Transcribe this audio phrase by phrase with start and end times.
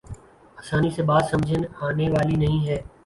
[0.57, 2.77] آسانی سے بات سمجھ آنے والی نہیں ہے۔